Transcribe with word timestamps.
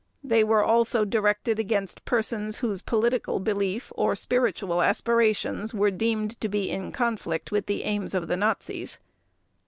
They 0.23 0.43
were 0.43 0.63
also 0.63 1.05
directed 1.05 1.59
against 1.59 2.05
persons 2.05 2.57
whose 2.57 2.81
political 2.81 3.39
belief 3.39 3.91
or 3.95 4.15
spiritual 4.15 4.81
aspirations 4.81 5.75
were 5.75 5.91
deemed 5.91 6.41
to 6.41 6.49
be 6.49 6.71
in 6.71 6.91
conflict 6.91 7.51
with 7.51 7.67
the 7.67 7.83
aims 7.83 8.15
of 8.15 8.27
the 8.27 8.35
Nazis. 8.35 8.97